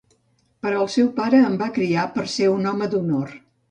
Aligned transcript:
Però 0.65 0.79
el 0.85 0.89
seu 0.95 1.11
pare 1.21 1.43
em 1.51 1.59
va 1.63 1.71
criar 1.79 2.09
per 2.19 2.29
ser 2.39 2.53
un 2.59 2.71
home 2.75 2.93
d'honor. 2.95 3.43